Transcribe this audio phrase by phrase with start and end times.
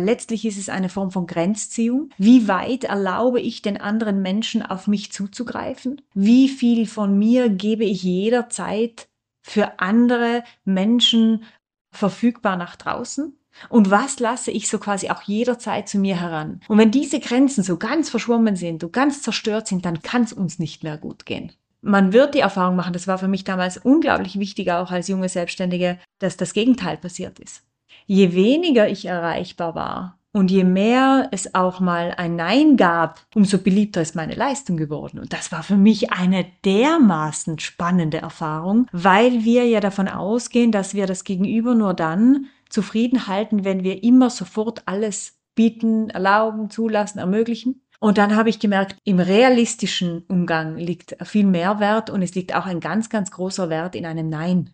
[0.00, 2.10] Letztlich ist es eine Form von Grenzziehung.
[2.18, 6.00] Wie weit erlaube ich den anderen Menschen auf mich zuzugreifen?
[6.14, 9.08] Wie viel von mir gebe ich jederzeit
[9.42, 11.44] für andere Menschen
[11.90, 13.36] verfügbar nach draußen?
[13.68, 16.60] Und was lasse ich so quasi auch jederzeit zu mir heran?
[16.68, 20.32] Und wenn diese Grenzen so ganz verschwommen sind und ganz zerstört sind, dann kann es
[20.32, 21.52] uns nicht mehr gut gehen.
[21.82, 25.28] Man wird die Erfahrung machen, das war für mich damals unglaublich wichtig, auch als junge
[25.28, 27.62] Selbstständige, dass das Gegenteil passiert ist.
[28.12, 33.58] Je weniger ich erreichbar war und je mehr es auch mal ein Nein gab, umso
[33.58, 35.20] beliebter ist meine Leistung geworden.
[35.20, 40.94] Und das war für mich eine dermaßen spannende Erfahrung, weil wir ja davon ausgehen, dass
[40.94, 47.20] wir das Gegenüber nur dann zufrieden halten, wenn wir immer sofort alles bieten, erlauben, zulassen,
[47.20, 47.84] ermöglichen.
[48.00, 52.56] Und dann habe ich gemerkt, im realistischen Umgang liegt viel mehr Wert und es liegt
[52.56, 54.70] auch ein ganz, ganz großer Wert in einem Nein.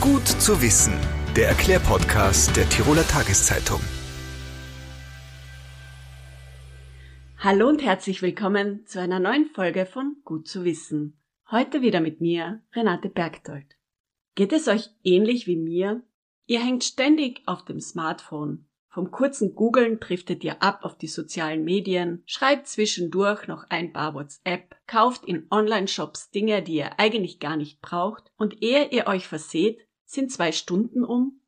[0.00, 0.92] Gut zu wissen,
[1.36, 3.80] der Erklärpodcast der Tiroler Tageszeitung.
[7.38, 11.20] Hallo und herzlich willkommen zu einer neuen Folge von Gut zu wissen.
[11.50, 13.76] Heute wieder mit mir, Renate Bergtold.
[14.34, 16.02] Geht es euch ähnlich wie mir?
[16.46, 18.66] Ihr hängt ständig auf dem Smartphone.
[18.94, 24.14] Vom kurzen Googlen driftet ihr ab auf die sozialen Medien, schreibt zwischendurch noch ein paar
[24.14, 29.26] WhatsApp, kauft in Online-Shops Dinge, die ihr eigentlich gar nicht braucht und ehe ihr euch
[29.26, 31.40] verseht, sind zwei Stunden um?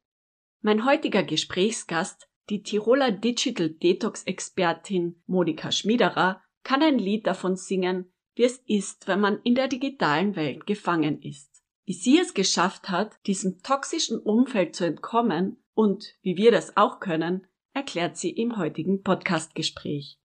[0.61, 8.13] Mein heutiger Gesprächsgast, die Tiroler Digital Detox Expertin Monika Schmiederer, kann ein Lied davon singen,
[8.35, 11.63] wie es ist, wenn man in der digitalen Welt gefangen ist.
[11.85, 17.01] Wie sie es geschafft hat, diesem toxischen Umfeld zu entkommen und wie wir das auch
[17.01, 20.19] können, erklärt sie im heutigen Podcastgespräch.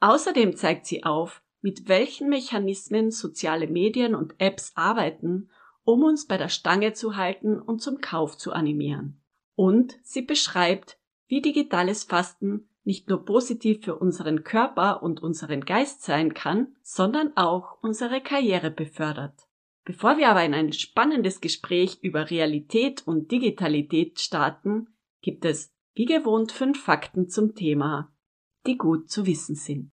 [0.00, 5.50] Außerdem zeigt sie auf, mit welchen Mechanismen soziale Medien und Apps arbeiten,
[5.84, 9.22] um uns bei der Stange zu halten und zum Kauf zu animieren.
[9.54, 16.02] Und sie beschreibt, wie digitales Fasten nicht nur positiv für unseren Körper und unseren Geist
[16.02, 19.47] sein kann, sondern auch unsere Karriere befördert.
[19.88, 24.88] Bevor wir aber in ein spannendes Gespräch über Realität und Digitalität starten,
[25.22, 28.12] gibt es wie gewohnt fünf Fakten zum Thema,
[28.66, 29.90] die gut zu wissen sind.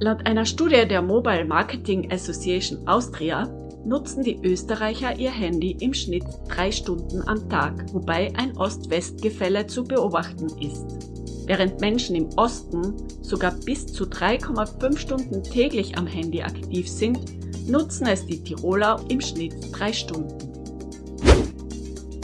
[0.00, 3.44] Laut einer Studie der Mobile Marketing Association Austria
[3.86, 9.84] nutzen die Österreicher ihr Handy im Schnitt drei Stunden am Tag, wobei ein Ost-West-Gefälle zu
[9.84, 11.46] beobachten ist.
[11.46, 17.20] Während Menschen im Osten sogar bis zu 3,5 Stunden täglich am Handy aktiv sind,
[17.66, 20.54] nutzen es die Tiroler im Schnitt drei Stunden.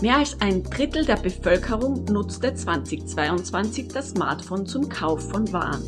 [0.03, 5.83] Mehr als ein Drittel der Bevölkerung nutzte 2022 das Smartphone zum Kauf von Waren.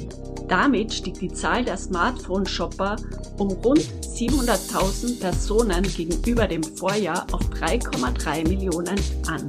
[0.49, 2.97] Damit stieg die Zahl der Smartphone-Shopper
[3.39, 9.49] um rund 700.000 Personen gegenüber dem Vorjahr auf 3,3 Millionen an.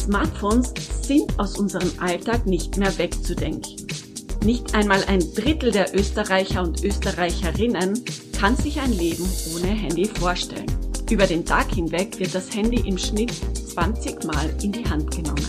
[0.00, 3.77] Smartphones sind aus unserem Alltag nicht mehr wegzudenken.
[4.44, 8.04] Nicht einmal ein Drittel der Österreicher und Österreicherinnen
[8.38, 10.66] kann sich ein Leben ohne Handy vorstellen.
[11.10, 13.32] Über den Tag hinweg wird das Handy im Schnitt
[13.74, 15.46] 20 Mal in die Hand genommen.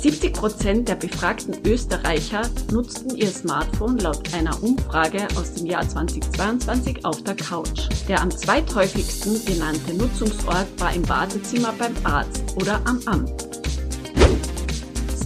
[0.00, 7.04] 70 Prozent der befragten Österreicher nutzten ihr Smartphone laut einer Umfrage aus dem Jahr 2022
[7.04, 7.88] auf der Couch.
[8.08, 13.49] Der am zweithäufigsten genannte Nutzungsort war im Wartezimmer beim Arzt oder am Amt.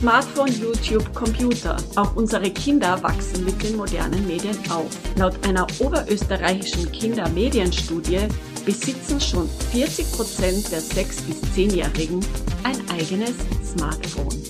[0.05, 1.79] Smartphone, YouTube, Computer.
[1.97, 4.91] Auch unsere Kinder wachsen mit den modernen Medien auf.
[5.17, 8.29] Laut einer oberösterreichischen Kindermedienstudie
[8.67, 12.21] besitzen schon 40 Prozent der 6- bis 10-Jährigen
[12.65, 13.35] ein eigenes
[13.65, 14.43] Smartphone.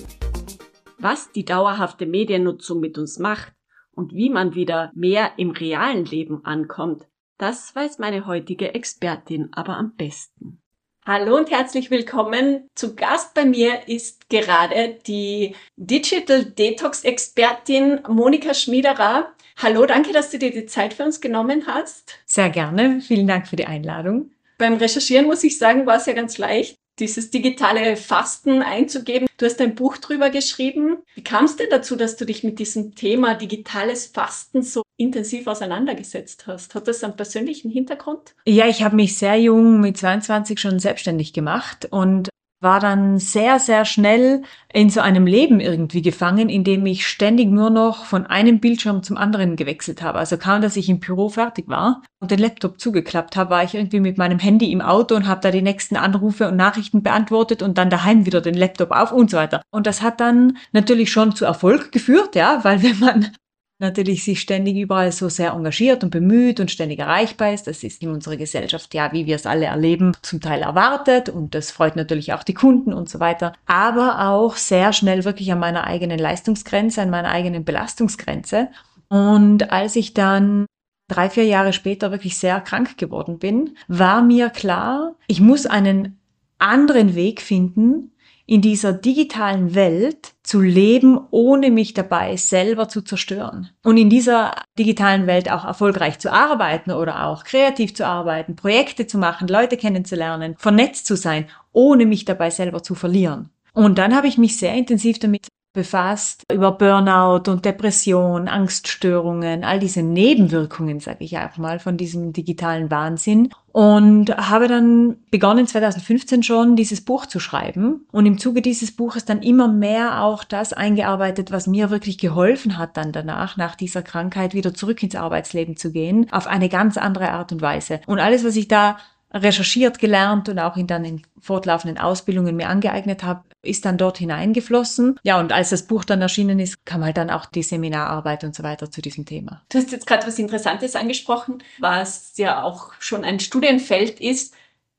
[0.97, 3.53] Was die dauerhafte Mediennutzung mit uns macht
[3.93, 9.77] und wie man wieder mehr im realen Leben ankommt, das weiß meine heutige Expertin aber
[9.77, 10.61] am besten.
[11.07, 12.67] Hallo und herzlich willkommen.
[12.73, 19.31] Zu Gast bei mir ist gerade die Digital Detox Expertin Monika Schmiederer.
[19.61, 22.17] Hallo, danke, dass du dir die Zeit für uns genommen hast.
[22.25, 23.01] Sehr gerne.
[23.01, 24.31] Vielen Dank für die Einladung.
[24.57, 29.27] Beim Recherchieren muss ich sagen, war es ja ganz leicht, dieses digitale Fasten einzugeben.
[29.37, 30.97] Du hast ein Buch drüber geschrieben.
[31.15, 35.47] Wie kam es denn dazu, dass du dich mit diesem Thema digitales Fasten so intensiv
[35.47, 36.75] auseinandergesetzt hast?
[36.75, 38.35] Hat das einen persönlichen Hintergrund?
[38.45, 42.29] Ja, ich habe mich sehr jung mit 22 schon selbstständig gemacht und
[42.61, 44.41] war dann sehr, sehr schnell
[44.73, 49.03] in so einem Leben irgendwie gefangen, in dem ich ständig nur noch von einem Bildschirm
[49.03, 50.19] zum anderen gewechselt habe.
[50.19, 53.75] Also kaum, dass ich im Büro fertig war und den Laptop zugeklappt habe, war ich
[53.75, 57.61] irgendwie mit meinem Handy im Auto und habe da die nächsten Anrufe und Nachrichten beantwortet
[57.61, 59.61] und dann daheim wieder den Laptop auf und so weiter.
[59.71, 63.31] Und das hat dann natürlich schon zu Erfolg geführt, ja, weil wenn man
[63.79, 67.67] natürlich sich ständig überall so sehr engagiert und bemüht und ständig erreichbar ist.
[67.67, 71.55] Das ist in unserer Gesellschaft ja, wie wir es alle erleben, zum Teil erwartet und
[71.55, 73.53] das freut natürlich auch die Kunden und so weiter.
[73.65, 78.69] Aber auch sehr schnell wirklich an meiner eigenen Leistungsgrenze, an meiner eigenen Belastungsgrenze.
[79.09, 80.65] Und als ich dann
[81.07, 86.19] drei, vier Jahre später wirklich sehr krank geworden bin, war mir klar, ich muss einen
[86.57, 88.11] anderen Weg finden,
[88.47, 93.69] in dieser digitalen Welt zu leben, ohne mich dabei selber zu zerstören.
[93.83, 99.07] Und in dieser digitalen Welt auch erfolgreich zu arbeiten oder auch kreativ zu arbeiten, Projekte
[99.07, 103.49] zu machen, Leute kennenzulernen, vernetzt zu sein, ohne mich dabei selber zu verlieren.
[103.73, 109.79] Und dann habe ich mich sehr intensiv damit befasst, über Burnout und Depression, Angststörungen, all
[109.79, 113.49] diese Nebenwirkungen, sage ich auch mal, von diesem digitalen Wahnsinn.
[113.71, 119.25] Und habe dann begonnen 2015 schon dieses Buch zu schreiben und im Zuge dieses Buches
[119.25, 124.01] dann immer mehr auch das eingearbeitet, was mir wirklich geholfen hat dann danach, nach dieser
[124.01, 127.99] Krankheit wieder zurück ins Arbeitsleben zu gehen, auf eine ganz andere Art und Weise.
[128.07, 128.97] Und alles, was ich da
[129.35, 134.17] recherchiert, gelernt und auch in dann in fortlaufenden Ausbildungen mir angeeignet habe, ist dann dort
[134.17, 135.19] hineingeflossen.
[135.23, 138.55] Ja, und als das Buch dann erschienen ist, kam halt dann auch die Seminararbeit und
[138.55, 139.61] so weiter zu diesem Thema.
[139.69, 144.55] Du hast jetzt gerade was Interessantes angesprochen, was ja auch schon ein Studienfeld ist.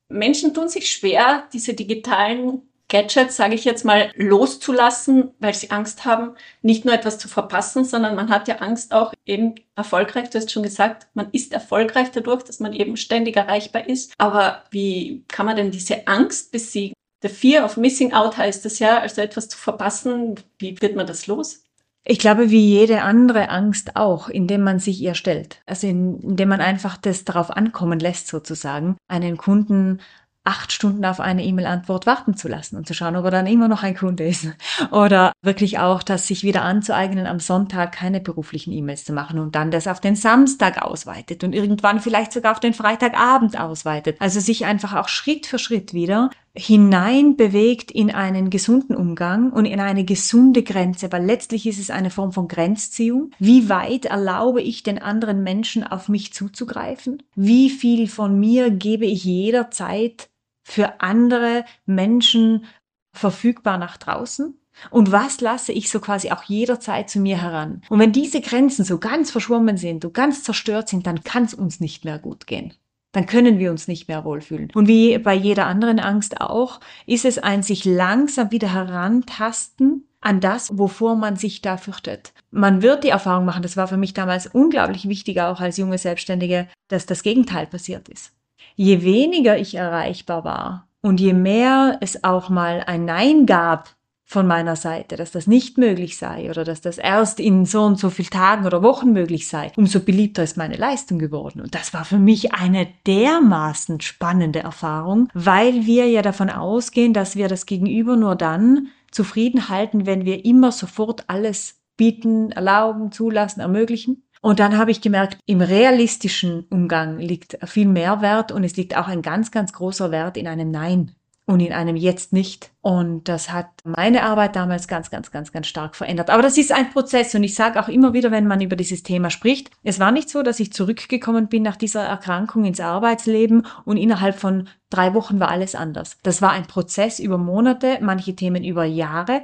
[0.09, 6.05] Menschen tun sich schwer, diese digitalen Gadgets, sage ich jetzt mal, loszulassen, weil sie Angst
[6.05, 10.37] haben, nicht nur etwas zu verpassen, sondern man hat ja Angst auch eben erfolgreich, du
[10.37, 14.13] hast schon gesagt, man ist erfolgreich dadurch, dass man eben ständig erreichbar ist.
[14.17, 16.93] Aber wie kann man denn diese Angst besiegen?
[17.21, 20.35] The Fear of Missing Out heißt das ja, also etwas zu verpassen.
[20.59, 21.63] Wie wird man das los?
[22.09, 25.61] Ich glaube, wie jede andere Angst auch, indem man sich ihr stellt.
[25.65, 29.99] Also indem man einfach das darauf ankommen lässt, sozusagen, einen Kunden
[30.47, 33.67] acht Stunden auf eine E-Mail-Antwort warten zu lassen und zu schauen, ob er dann immer
[33.67, 34.47] noch ein Kunde ist.
[34.91, 39.55] Oder wirklich auch, das sich wieder anzueignen, am Sonntag keine beruflichen E-Mails zu machen und
[39.55, 44.15] dann das auf den Samstag ausweitet und irgendwann vielleicht sogar auf den Freitagabend ausweitet.
[44.19, 49.65] Also sich einfach auch Schritt für Schritt wieder hinein bewegt in einen gesunden Umgang und
[49.65, 53.31] in eine gesunde Grenze, weil letztlich ist es eine Form von Grenzziehung.
[53.37, 57.21] Wie weit erlaube ich den anderen Menschen auf mich zuzugreifen?
[57.35, 60.29] Wie viel von mir gebe ich jederzeit
[60.67, 62.65] für andere Menschen
[63.13, 64.59] verfügbar nach draußen?
[64.91, 67.81] Und was lasse ich so quasi auch jederzeit zu mir heran?
[67.89, 71.53] Und wenn diese Grenzen so ganz verschwommen sind und ganz zerstört sind, dann kann es
[71.53, 72.73] uns nicht mehr gut gehen.
[73.13, 74.69] Dann können wir uns nicht mehr wohlfühlen.
[74.75, 80.41] Und wie bei jeder anderen Angst auch, ist es ein sich langsam wieder herantasten an
[80.41, 82.33] das, wovor man sich da fürchtet.
[82.51, 85.97] Man wird die Erfahrung machen, das war für mich damals unglaublich wichtig, auch als junge
[85.97, 88.36] Selbstständige, dass das Gegenteil passiert ist
[88.77, 94.45] je weniger ich erreichbar war und je mehr es auch mal ein Nein gab von
[94.45, 98.09] meiner Seite, dass das nicht möglich sei oder dass das erst in so und so
[98.09, 101.61] viel Tagen oder Wochen möglich sei, umso beliebter ist meine Leistung geworden.
[101.61, 107.37] Und das war für mich eine dermaßen spannende Erfahrung, weil wir ja davon ausgehen, dass
[107.37, 113.61] wir das Gegenüber nur dann zufrieden halten, wenn wir immer sofort alles bieten, erlauben, zulassen,
[113.61, 114.26] ermöglichen.
[114.47, 118.95] Und dann habe ich gemerkt, im realistischen Umgang liegt viel mehr Wert und es liegt
[118.95, 121.11] auch ein ganz, ganz großer Wert in einem Nein
[121.45, 122.71] und in einem Jetzt nicht.
[122.79, 126.29] Und das hat meine Arbeit damals ganz, ganz, ganz, ganz stark verändert.
[126.29, 129.03] Aber das ist ein Prozess und ich sage auch immer wieder, wenn man über dieses
[129.03, 133.67] Thema spricht, es war nicht so, dass ich zurückgekommen bin nach dieser Erkrankung ins Arbeitsleben
[133.83, 136.19] und innerhalb von drei Wochen war alles anders.
[136.23, 139.43] Das war ein Prozess über Monate, manche Themen über Jahre,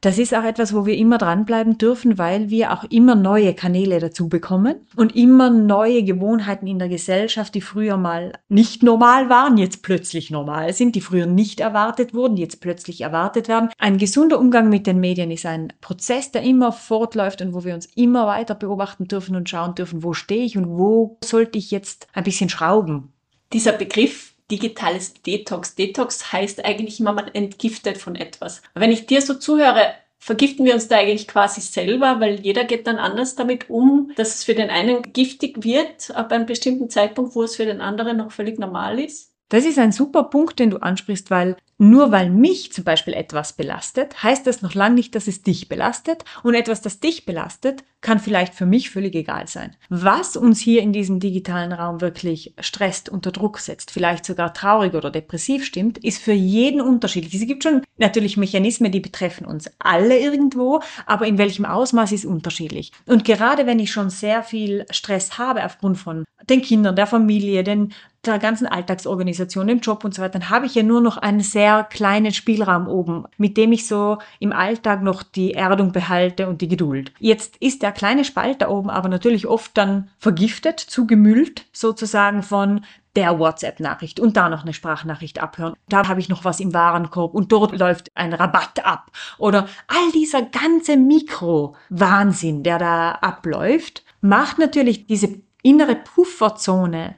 [0.00, 3.98] das ist auch etwas, wo wir immer dranbleiben dürfen, weil wir auch immer neue Kanäle
[3.98, 9.56] dazu bekommen und immer neue Gewohnheiten in der Gesellschaft, die früher mal nicht normal waren,
[9.56, 13.70] jetzt plötzlich normal sind, die früher nicht erwartet wurden, jetzt plötzlich erwartet werden.
[13.78, 17.74] Ein gesunder Umgang mit den Medien ist ein Prozess, der immer fortläuft und wo wir
[17.74, 21.70] uns immer weiter beobachten dürfen und schauen dürfen, wo stehe ich und wo sollte ich
[21.70, 23.12] jetzt ein bisschen schrauben.
[23.52, 25.74] Dieser Begriff digitales Detox.
[25.74, 28.62] Detox heißt eigentlich immer, man entgiftet von etwas.
[28.74, 32.86] Wenn ich dir so zuhöre, vergiften wir uns da eigentlich quasi selber, weil jeder geht
[32.86, 37.34] dann anders damit um, dass es für den einen giftig wird, ab einem bestimmten Zeitpunkt,
[37.34, 39.35] wo es für den anderen noch völlig normal ist?
[39.48, 43.52] Das ist ein super Punkt, den du ansprichst, weil nur weil mich zum Beispiel etwas
[43.52, 46.24] belastet, heißt das noch lange nicht, dass es dich belastet.
[46.42, 49.76] Und etwas, das dich belastet, kann vielleicht für mich völlig egal sein.
[49.88, 54.94] Was uns hier in diesem digitalen Raum wirklich stresst, unter Druck setzt, vielleicht sogar traurig
[54.94, 57.34] oder depressiv stimmt, ist für jeden unterschiedlich.
[57.34, 62.24] Es gibt schon natürlich Mechanismen, die betreffen uns alle irgendwo, aber in welchem Ausmaß ist
[62.24, 62.90] unterschiedlich.
[63.06, 67.64] Und gerade wenn ich schon sehr viel Stress habe aufgrund von den Kindern, der Familie,
[67.64, 67.92] den
[68.26, 71.40] der ganzen Alltagsorganisation, dem Job und so weiter, dann habe ich ja nur noch einen
[71.40, 76.60] sehr kleinen Spielraum oben, mit dem ich so im Alltag noch die Erdung behalte und
[76.60, 77.12] die Geduld.
[77.18, 82.82] Jetzt ist der kleine Spalt da oben aber natürlich oft dann vergiftet, zugemüllt sozusagen von
[83.16, 85.74] der WhatsApp-Nachricht und da noch eine Sprachnachricht abhören.
[85.88, 89.10] Da habe ich noch was im Warenkorb und dort läuft ein Rabatt ab.
[89.38, 97.16] Oder all dieser ganze Mikro-Wahnsinn, der da abläuft, macht natürlich diese innere Pufferzone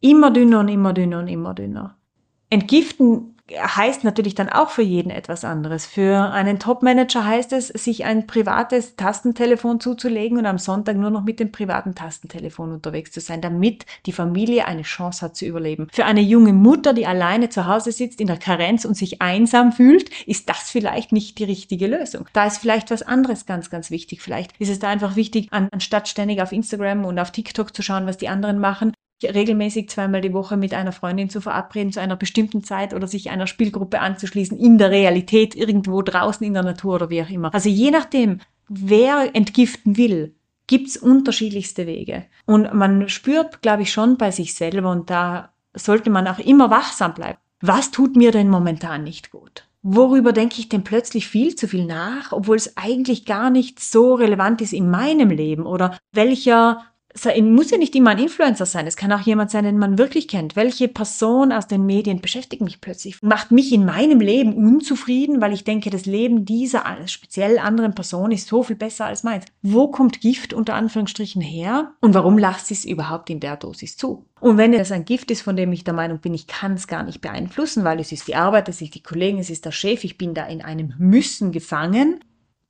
[0.00, 1.96] immer dünner und immer dünner und immer dünner.
[2.50, 5.86] Entgiften heißt natürlich dann auch für jeden etwas anderes.
[5.86, 11.24] Für einen Top-Manager heißt es, sich ein privates Tastentelefon zuzulegen und am Sonntag nur noch
[11.24, 15.88] mit dem privaten Tastentelefon unterwegs zu sein, damit die Familie eine Chance hat zu überleben.
[15.92, 19.72] Für eine junge Mutter, die alleine zu Hause sitzt in der Karenz und sich einsam
[19.72, 22.28] fühlt, ist das vielleicht nicht die richtige Lösung.
[22.34, 24.20] Da ist vielleicht was anderes ganz, ganz wichtig.
[24.20, 28.06] Vielleicht ist es da einfach wichtig, anstatt ständig auf Instagram und auf TikTok zu schauen,
[28.06, 32.16] was die anderen machen, regelmäßig zweimal die Woche mit einer Freundin zu verabreden zu einer
[32.16, 36.96] bestimmten Zeit oder sich einer Spielgruppe anzuschließen in der Realität irgendwo draußen in der Natur
[36.96, 37.52] oder wie auch immer.
[37.52, 40.34] Also je nachdem, wer entgiften will,
[40.66, 42.26] gibt's unterschiedlichste Wege.
[42.46, 46.70] Und man spürt, glaube ich, schon bei sich selber und da sollte man auch immer
[46.70, 47.38] wachsam bleiben.
[47.60, 49.64] Was tut mir denn momentan nicht gut?
[49.82, 54.14] Worüber denke ich denn plötzlich viel zu viel nach, obwohl es eigentlich gar nicht so
[54.14, 55.66] relevant ist in meinem Leben?
[55.66, 56.84] Oder welcher
[57.24, 60.28] muss ja nicht immer ein Influencer sein, es kann auch jemand sein, den man wirklich
[60.28, 60.56] kennt.
[60.56, 65.52] Welche Person aus den Medien beschäftigt mich plötzlich, macht mich in meinem Leben unzufrieden, weil
[65.52, 69.44] ich denke, das Leben dieser speziell anderen Person ist so viel besser als meins.
[69.62, 73.96] Wo kommt Gift unter Anführungsstrichen her und warum lasst sie es überhaupt in der Dosis
[73.96, 74.24] zu?
[74.40, 76.86] Und wenn es ein Gift ist, von dem ich der Meinung bin, ich kann es
[76.86, 79.72] gar nicht beeinflussen, weil es ist die Arbeit, es ist die Kollegen, es ist der
[79.72, 82.20] Chef, ich bin da in einem Müssen gefangen,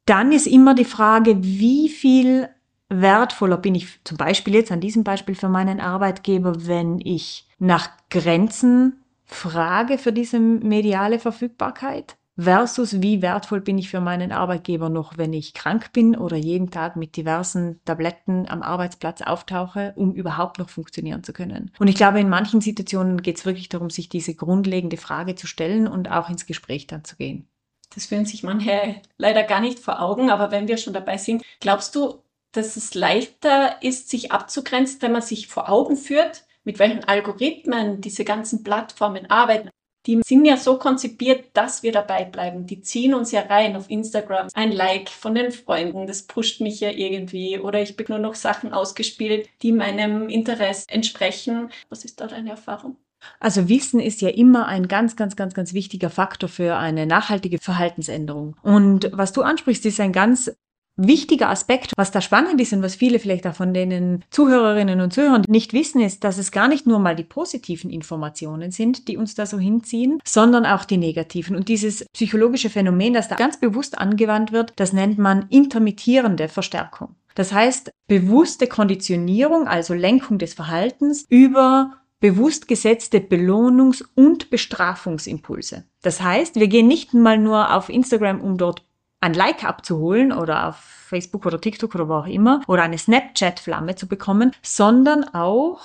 [0.06, 2.48] dann ist immer die Frage, wie viel
[2.88, 7.90] wertvoller bin ich zum Beispiel jetzt an diesem Beispiel für meinen Arbeitgeber, wenn ich nach
[8.10, 15.18] Grenzen frage für diese mediale Verfügbarkeit versus wie wertvoll bin ich für meinen Arbeitgeber noch,
[15.18, 20.58] wenn ich krank bin oder jeden Tag mit diversen Tabletten am Arbeitsplatz auftauche, um überhaupt
[20.58, 21.72] noch funktionieren zu können.
[21.80, 25.48] Und ich glaube, in manchen Situationen geht es wirklich darum, sich diese grundlegende Frage zu
[25.48, 27.48] stellen und auch ins Gespräch dann zu gehen.
[27.94, 31.42] Das führen sich manche leider gar nicht vor Augen, aber wenn wir schon dabei sind,
[31.58, 36.78] glaubst du, dass es leichter ist, sich abzugrenzen, wenn man sich vor Augen führt, mit
[36.78, 39.70] welchen Algorithmen diese ganzen Plattformen arbeiten.
[40.06, 42.66] Die sind ja so konzipiert, dass wir dabei bleiben.
[42.66, 44.48] Die ziehen uns ja rein auf Instagram.
[44.54, 47.58] Ein Like von den Freunden, das pusht mich ja irgendwie.
[47.58, 51.70] Oder ich bin nur noch Sachen ausgespielt, die meinem Interesse entsprechen.
[51.90, 52.96] Was ist da deine Erfahrung?
[53.40, 57.58] Also Wissen ist ja immer ein ganz, ganz, ganz, ganz wichtiger Faktor für eine nachhaltige
[57.58, 58.56] Verhaltensänderung.
[58.62, 60.50] Und was du ansprichst, ist ein ganz
[60.98, 65.12] wichtiger Aspekt, was da spannend ist und was viele vielleicht auch von den Zuhörerinnen und
[65.12, 69.16] Zuhörern nicht wissen, ist, dass es gar nicht nur mal die positiven Informationen sind, die
[69.16, 71.56] uns da so hinziehen, sondern auch die negativen.
[71.56, 77.14] Und dieses psychologische Phänomen, das da ganz bewusst angewandt wird, das nennt man intermittierende Verstärkung.
[77.34, 85.84] Das heißt, bewusste Konditionierung, also Lenkung des Verhaltens über bewusst gesetzte Belohnungs- und Bestrafungsimpulse.
[86.02, 88.82] Das heißt, wir gehen nicht mal nur auf Instagram, um dort
[89.20, 93.96] ein Like abzuholen oder auf Facebook oder TikTok oder wo auch immer oder eine Snapchat-Flamme
[93.96, 95.80] zu bekommen, sondern auch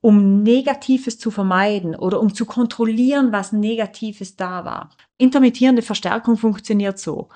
[0.00, 4.90] um Negatives zu vermeiden oder um zu kontrollieren, was Negatives da war.
[5.18, 7.28] Intermittierende Verstärkung funktioniert so.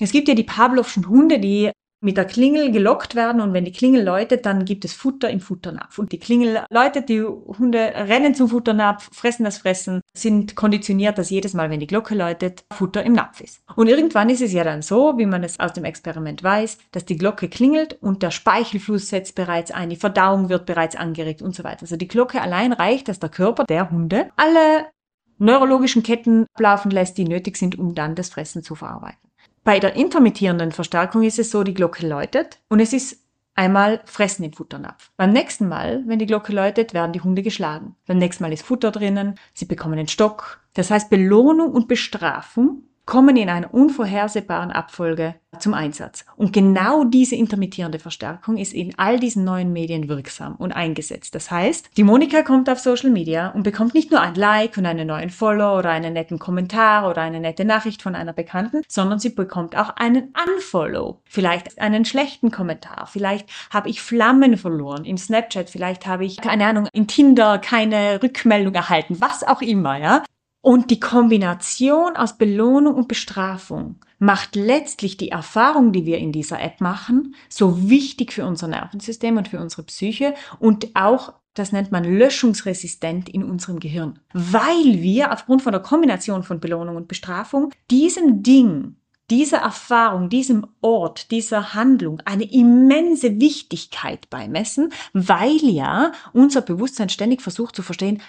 [0.00, 1.70] Es gibt ja die Pavlovschen Hunde, die
[2.00, 5.40] mit der Klingel gelockt werden und wenn die Klingel läutet, dann gibt es Futter im
[5.40, 5.98] Futternapf.
[5.98, 11.30] Und die Klingel läutet, die Hunde rennen zum Futternapf, fressen das Fressen, sind konditioniert, dass
[11.30, 13.62] jedes Mal, wenn die Glocke läutet, Futter im Napf ist.
[13.74, 17.06] Und irgendwann ist es ja dann so, wie man es aus dem Experiment weiß, dass
[17.06, 21.54] die Glocke klingelt und der Speichelfluss setzt bereits ein, die Verdauung wird bereits angeregt und
[21.54, 21.82] so weiter.
[21.82, 24.86] Also die Glocke allein reicht, dass der Körper der Hunde alle
[25.38, 29.25] neurologischen Ketten laufen lässt, die nötig sind, um dann das Fressen zu verarbeiten.
[29.66, 33.18] Bei der intermittierenden Verstärkung ist es so, die Glocke läutet und es ist
[33.56, 35.10] einmal Fressen im Futternapf.
[35.16, 37.96] Beim nächsten Mal, wenn die Glocke läutet, werden die Hunde geschlagen.
[38.06, 40.60] Beim nächsten Mal ist Futter drinnen, sie bekommen einen Stock.
[40.74, 46.26] Das heißt, Belohnung und Bestrafung kommen in einer unvorhersehbaren Abfolge zum Einsatz.
[46.36, 51.34] Und genau diese intermittierende Verstärkung ist in all diesen neuen Medien wirksam und eingesetzt.
[51.34, 54.84] Das heißt, die Monika kommt auf Social Media und bekommt nicht nur ein Like und
[54.86, 59.18] einen neuen Follow oder einen netten Kommentar oder eine nette Nachricht von einer Bekannten, sondern
[59.18, 61.20] sie bekommt auch einen Unfollow.
[61.24, 63.06] Vielleicht einen schlechten Kommentar.
[63.06, 65.70] Vielleicht habe ich Flammen verloren in Snapchat.
[65.70, 69.16] Vielleicht habe ich, keine Ahnung, in Tinder keine Rückmeldung erhalten.
[69.20, 70.22] Was auch immer, ja.
[70.66, 76.60] Und die Kombination aus Belohnung und Bestrafung macht letztlich die Erfahrung, die wir in dieser
[76.60, 81.92] App machen, so wichtig für unser Nervensystem und für unsere Psyche und auch das nennt
[81.92, 87.70] man löschungsresistent in unserem Gehirn, weil wir aufgrund von der Kombination von Belohnung und Bestrafung
[87.88, 88.96] diesem Ding,
[89.30, 97.40] dieser Erfahrung, diesem Ort, dieser Handlung eine immense Wichtigkeit beimessen, weil ja unser Bewusstsein ständig
[97.40, 98.20] versucht zu verstehen,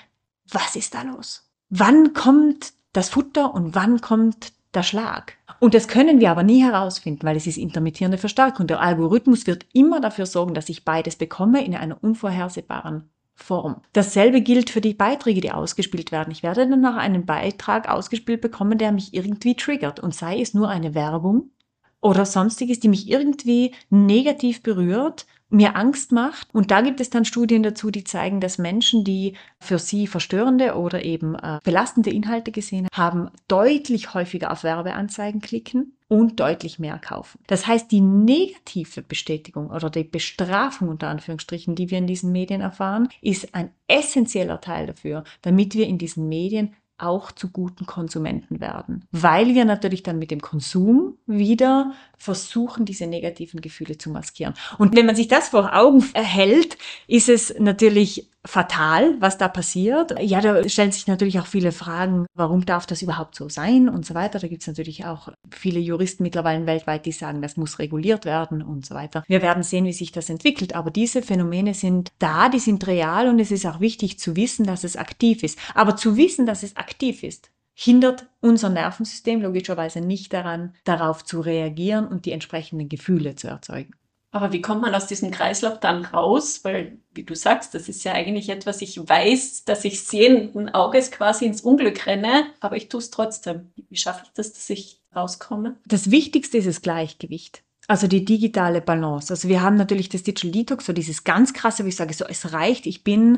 [0.51, 1.46] was ist da los?
[1.69, 5.33] Wann kommt das Futter und wann kommt der Schlag?
[5.59, 8.67] Und das können wir aber nie herausfinden, weil es ist intermittierende Verstärkung.
[8.67, 13.81] Der Algorithmus wird immer dafür sorgen, dass ich beides bekomme in einer unvorhersehbaren Form.
[13.93, 16.31] Dasselbe gilt für die Beiträge, die ausgespielt werden.
[16.31, 20.53] Ich werde dann noch einen Beitrag ausgespielt bekommen, der mich irgendwie triggert und sei es
[20.53, 21.51] nur eine Werbung
[22.01, 26.53] oder sonstiges, die mich irgendwie negativ berührt mir Angst macht.
[26.53, 30.75] Und da gibt es dann Studien dazu, die zeigen, dass Menschen, die für sie verstörende
[30.75, 36.99] oder eben äh, belastende Inhalte gesehen haben, deutlich häufiger auf Werbeanzeigen klicken und deutlich mehr
[36.99, 37.39] kaufen.
[37.47, 42.61] Das heißt, die negative Bestätigung oder die Bestrafung unter Anführungsstrichen, die wir in diesen Medien
[42.61, 48.59] erfahren, ist ein essentieller Teil dafür, damit wir in diesen Medien auch zu guten Konsumenten
[48.59, 54.53] werden, weil wir natürlich dann mit dem Konsum wieder versuchen, diese negativen Gefühle zu maskieren.
[54.77, 60.15] Und wenn man sich das vor Augen erhält, ist es natürlich fatal, was da passiert.
[60.21, 64.05] Ja, da stellen sich natürlich auch viele Fragen, warum darf das überhaupt so sein und
[64.05, 64.39] so weiter.
[64.39, 68.61] Da gibt es natürlich auch viele Juristen mittlerweile weltweit, die sagen, das muss reguliert werden
[68.61, 69.23] und so weiter.
[69.27, 73.27] Wir werden sehen, wie sich das entwickelt, aber diese Phänomene sind da, die sind real
[73.27, 75.59] und es ist auch wichtig zu wissen, dass es aktiv ist.
[75.75, 81.41] Aber zu wissen, dass es aktiv ist, hindert unser Nervensystem logischerweise nicht daran, darauf zu
[81.41, 83.93] reagieren und die entsprechenden Gefühle zu erzeugen.
[84.31, 86.61] Aber wie kommt man aus diesem Kreislauf dann raus?
[86.63, 91.11] Weil, wie du sagst, das ist ja eigentlich etwas, ich weiß, dass ich sehenden Auges
[91.11, 93.71] quasi ins Unglück renne, aber ich tue es trotzdem.
[93.89, 95.77] Wie schaffe ich das, dass ich rauskomme?
[95.85, 97.61] Das Wichtigste ist das Gleichgewicht.
[97.87, 99.31] Also die digitale Balance.
[99.31, 102.25] Also wir haben natürlich das Digital Detox, so dieses ganz krasse, wie ich sage, so
[102.25, 103.35] es reicht, ich bin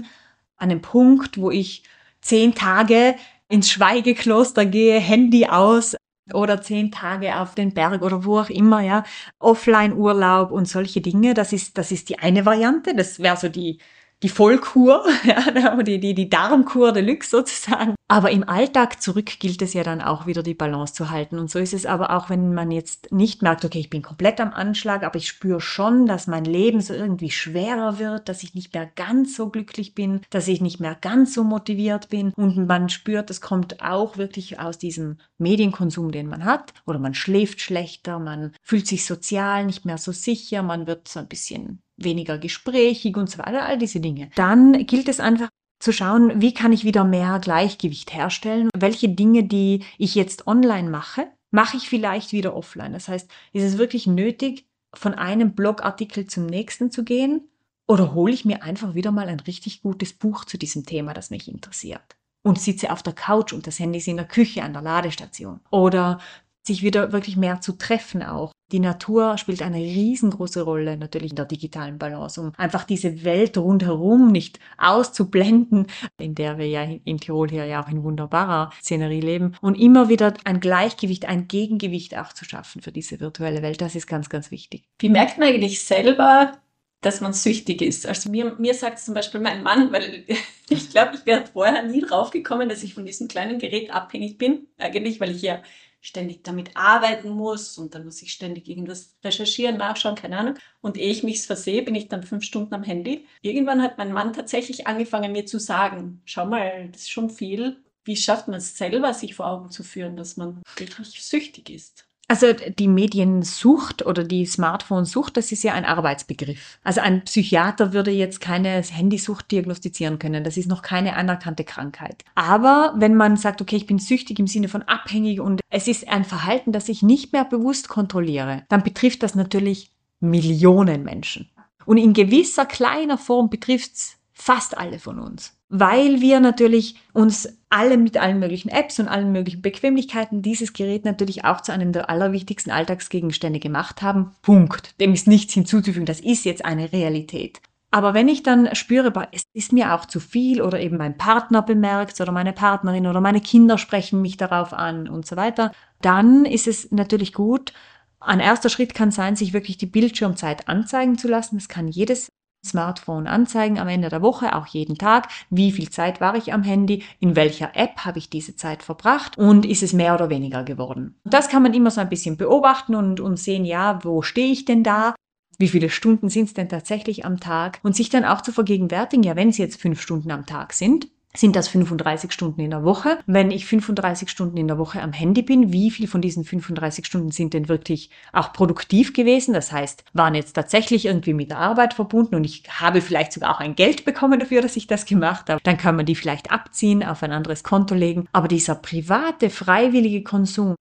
[0.55, 1.83] an einem Punkt, wo ich
[2.21, 3.15] zehn Tage
[3.49, 5.95] ins Schweigekloster gehe, Handy aus,
[6.33, 9.03] oder zehn Tage auf den Berg oder wo auch immer, ja,
[9.39, 11.33] Offline-Urlaub und solche Dinge.
[11.33, 12.95] Das ist, das ist die eine Variante.
[12.95, 13.79] Das wäre so die,
[14.23, 17.95] die Vollkur, ja, die, die, die Darmkur Deluxe sozusagen.
[18.11, 21.37] Aber im Alltag zurück gilt es ja dann auch wieder die Balance zu halten.
[21.37, 24.41] Und so ist es aber auch, wenn man jetzt nicht merkt, okay, ich bin komplett
[24.41, 28.55] am Anschlag, aber ich spüre schon, dass mein Leben so irgendwie schwerer wird, dass ich
[28.55, 32.33] nicht mehr ganz so glücklich bin, dass ich nicht mehr ganz so motiviert bin.
[32.35, 36.73] Und man spürt, es kommt auch wirklich aus diesem Medienkonsum, den man hat.
[36.87, 41.19] Oder man schläft schlechter, man fühlt sich sozial nicht mehr so sicher, man wird so
[41.19, 44.31] ein bisschen weniger gesprächig und so weiter, all diese Dinge.
[44.35, 48.69] Dann gilt es einfach zu schauen, wie kann ich wieder mehr Gleichgewicht herstellen?
[48.77, 52.93] Welche Dinge, die ich jetzt online mache, mache ich vielleicht wieder offline?
[52.93, 57.49] Das heißt, ist es wirklich nötig, von einem Blogartikel zum nächsten zu gehen?
[57.87, 61.29] Oder hole ich mir einfach wieder mal ein richtig gutes Buch zu diesem Thema, das
[61.29, 62.17] mich interessiert?
[62.43, 65.59] Und sitze auf der Couch und das Handy ist in der Küche an der Ladestation.
[65.71, 66.19] Oder
[66.65, 68.51] sich wieder wirklich mehr zu treffen auch.
[68.71, 73.57] Die Natur spielt eine riesengroße Rolle natürlich in der digitalen Balance, um einfach diese Welt
[73.57, 75.87] rundherum nicht auszublenden,
[76.19, 80.07] in der wir ja in Tirol hier ja auch in wunderbarer Szenerie leben und immer
[80.09, 83.81] wieder ein Gleichgewicht, ein Gegengewicht auch zu schaffen für diese virtuelle Welt.
[83.81, 84.83] Das ist ganz, ganz wichtig.
[84.99, 86.59] Wie merkt man eigentlich selber,
[87.01, 88.05] dass man süchtig ist.
[88.05, 90.25] Also mir, mir sagt zum Beispiel mein Mann, weil
[90.69, 94.37] ich glaube, ich wäre vorher nie drauf gekommen, dass ich von diesem kleinen Gerät abhängig
[94.37, 94.67] bin.
[94.77, 95.61] Eigentlich, weil ich ja
[96.01, 100.55] ständig damit arbeiten muss und dann muss ich ständig irgendwas recherchieren, nachschauen, keine Ahnung.
[100.81, 103.27] Und ehe ich mich versehe, bin ich dann fünf Stunden am Handy.
[103.41, 107.83] Irgendwann hat mein Mann tatsächlich angefangen, mir zu sagen, schau mal, das ist schon viel.
[108.03, 112.08] Wie schafft man es selber, sich vor Augen zu führen, dass man wirklich süchtig ist?
[112.29, 116.77] Also die Mediensucht oder die Smartphone-Sucht, das ist ja ein Arbeitsbegriff.
[116.83, 120.43] Also ein Psychiater würde jetzt keine Handysucht diagnostizieren können.
[120.43, 122.23] Das ist noch keine anerkannte Krankheit.
[122.35, 126.07] Aber wenn man sagt, okay, ich bin süchtig im Sinne von abhängig und es ist
[126.07, 131.49] ein Verhalten, das ich nicht mehr bewusst kontrolliere, dann betrifft das natürlich Millionen Menschen.
[131.85, 137.57] Und in gewisser kleiner Form betrifft es fast alle von uns weil wir natürlich uns
[137.69, 141.91] alle mit allen möglichen Apps und allen möglichen Bequemlichkeiten dieses Gerät natürlich auch zu einem
[141.91, 144.31] der allerwichtigsten Alltagsgegenstände gemacht haben.
[144.41, 144.99] Punkt.
[144.99, 146.07] Dem ist nichts hinzuzufügen.
[146.07, 147.61] Das ist jetzt eine Realität.
[147.91, 151.61] Aber wenn ich dann spüre, es ist mir auch zu viel oder eben mein Partner
[151.61, 156.45] bemerkt oder meine Partnerin oder meine Kinder sprechen mich darauf an und so weiter, dann
[156.45, 157.73] ist es natürlich gut.
[158.19, 161.57] Ein erster Schritt kann sein, sich wirklich die Bildschirmzeit anzeigen zu lassen.
[161.57, 162.29] Das kann jedes
[162.65, 166.63] Smartphone anzeigen am Ende der Woche, auch jeden Tag, wie viel Zeit war ich am
[166.63, 170.63] Handy, in welcher App habe ich diese Zeit verbracht und ist es mehr oder weniger
[170.63, 171.19] geworden.
[171.23, 174.65] Das kann man immer so ein bisschen beobachten und, und sehen, ja, wo stehe ich
[174.65, 175.15] denn da?
[175.59, 179.23] wie viele Stunden sind es denn tatsächlich am Tag und sich dann auch zu vergegenwärtigen,
[179.23, 182.83] ja, wenn es jetzt fünf Stunden am Tag sind, sind das 35 Stunden in der
[182.83, 183.19] Woche.
[183.27, 187.05] Wenn ich 35 Stunden in der Woche am Handy bin, wie viel von diesen 35
[187.05, 189.53] Stunden sind denn wirklich auch produktiv gewesen?
[189.53, 193.55] Das heißt, waren jetzt tatsächlich irgendwie mit der Arbeit verbunden und ich habe vielleicht sogar
[193.55, 195.61] auch ein Geld bekommen dafür, dass ich das gemacht habe.
[195.63, 198.27] Dann kann man die vielleicht abziehen, auf ein anderes Konto legen.
[198.31, 200.75] Aber dieser private, freiwillige Konsum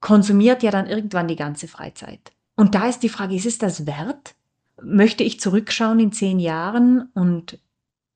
[0.00, 2.32] konsumiert ja dann irgendwann die ganze Freizeit.
[2.56, 4.34] Und da ist die Frage, ist es das wert?
[4.82, 7.58] Möchte ich zurückschauen in zehn Jahren und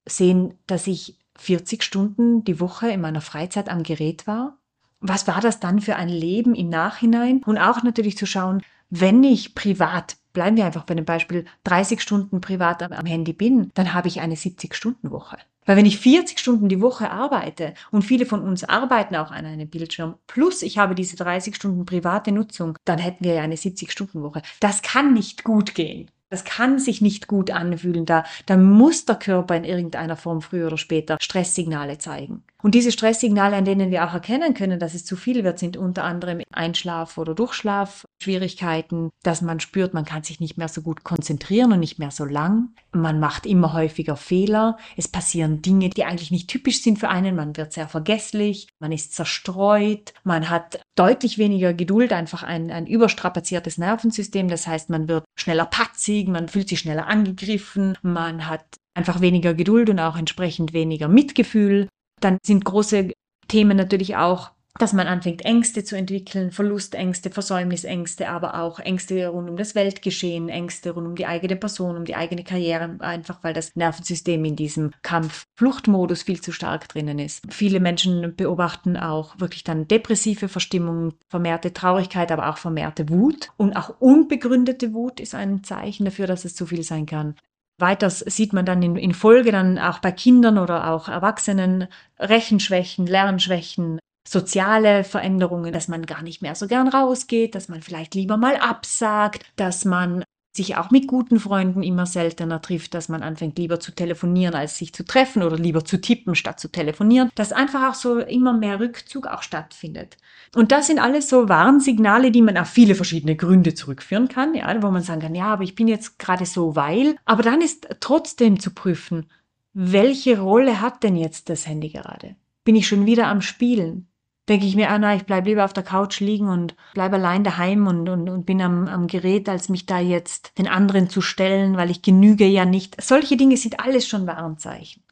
[0.06, 4.58] sehen, dass ich 40 Stunden die Woche in meiner Freizeit am Gerät war?
[5.00, 7.42] Was war das dann für ein Leben im Nachhinein?
[7.44, 12.00] Und auch natürlich zu schauen, wenn ich privat, bleiben wir einfach bei dem Beispiel, 30
[12.00, 15.38] Stunden privat am, Handy bin, dann habe ich eine 70-Stunden-Woche.
[15.66, 19.46] Weil wenn ich 40 Stunden die Woche arbeite und viele von uns arbeiten auch an
[19.46, 23.56] einem Bildschirm, plus ich habe diese 30 Stunden private Nutzung, dann hätten wir ja eine
[23.56, 24.42] 70-Stunden-Woche.
[24.60, 26.10] Das kann nicht gut gehen.
[26.34, 28.06] Das kann sich nicht gut anfühlen.
[28.06, 32.42] Da, da muss der Körper in irgendeiner Form früher oder später Stresssignale zeigen.
[32.64, 35.76] Und diese Stresssignale, an denen wir auch erkennen können, dass es zu viel wird, sind
[35.76, 41.04] unter anderem Einschlaf- oder Durchschlafschwierigkeiten, dass man spürt, man kann sich nicht mehr so gut
[41.04, 42.70] konzentrieren und nicht mehr so lang.
[42.90, 44.78] Man macht immer häufiger Fehler.
[44.96, 47.36] Es passieren Dinge, die eigentlich nicht typisch sind für einen.
[47.36, 52.86] Man wird sehr vergesslich, man ist zerstreut, man hat deutlich weniger Geduld, einfach ein, ein
[52.86, 54.48] überstrapaziertes Nervensystem.
[54.48, 59.52] Das heißt, man wird schneller patzig, man fühlt sich schneller angegriffen, man hat einfach weniger
[59.52, 61.88] Geduld und auch entsprechend weniger Mitgefühl.
[62.24, 63.10] Dann sind große
[63.48, 69.50] Themen natürlich auch, dass man anfängt, Ängste zu entwickeln, Verlustängste, Versäumnisängste, aber auch Ängste rund
[69.50, 73.52] um das Weltgeschehen, Ängste rund um die eigene Person, um die eigene Karriere, einfach weil
[73.52, 77.44] das Nervensystem in diesem Kampf-Fluchtmodus viel zu stark drinnen ist.
[77.50, 83.50] Viele Menschen beobachten auch wirklich dann depressive Verstimmung, vermehrte Traurigkeit, aber auch vermehrte Wut.
[83.58, 87.34] Und auch unbegründete Wut ist ein Zeichen dafür, dass es zu viel sein kann.
[87.78, 93.06] Weiters sieht man dann in, in Folge dann auch bei Kindern oder auch Erwachsenen Rechenschwächen,
[93.06, 98.36] Lernschwächen, soziale Veränderungen, dass man gar nicht mehr so gern rausgeht, dass man vielleicht lieber
[98.36, 100.24] mal absagt, dass man
[100.56, 104.78] sich auch mit guten Freunden immer seltener trifft, dass man anfängt lieber zu telefonieren, als
[104.78, 108.52] sich zu treffen oder lieber zu tippen, statt zu telefonieren, dass einfach auch so immer
[108.52, 110.16] mehr Rückzug auch stattfindet.
[110.54, 114.82] Und das sind alles so Warnsignale, die man auf viele verschiedene Gründe zurückführen kann, ja,
[114.82, 117.88] wo man sagen kann, ja, aber ich bin jetzt gerade so, weil, aber dann ist
[118.00, 119.26] trotzdem zu prüfen,
[119.72, 122.36] welche Rolle hat denn jetzt das Handy gerade?
[122.62, 124.08] Bin ich schon wieder am Spielen?
[124.48, 127.44] Denke ich mir, ah na, ich bleib lieber auf der Couch liegen und bleib allein
[127.44, 131.20] daheim und, und, und bin am, am Gerät, als mich da jetzt den anderen zu
[131.20, 133.00] stellen, weil ich genüge ja nicht.
[133.02, 135.02] Solche Dinge sind alles schon Warnzeichen.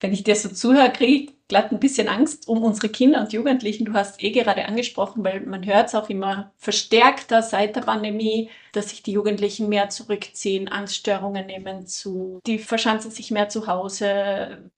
[0.00, 3.32] Wenn ich dir so zuhöre, kriege ich glatt ein bisschen Angst um unsere Kinder und
[3.32, 3.84] Jugendlichen.
[3.84, 8.50] Du hast eh gerade angesprochen, weil man hört es auch immer verstärkter seit der Pandemie,
[8.72, 14.70] dass sich die Jugendlichen mehr zurückziehen, Angststörungen nehmen zu, die verschanzen sich mehr zu Hause,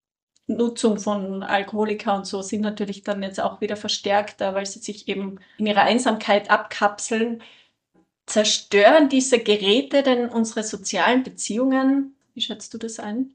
[0.47, 5.09] Nutzung von Alkoholika und so sind natürlich dann jetzt auch wieder verstärkter, weil sie sich
[5.09, 7.43] eben in ihrer Einsamkeit abkapseln.
[8.27, 12.15] Zerstören diese Geräte denn unsere sozialen Beziehungen?
[12.35, 13.35] Wie schätzt du das ein?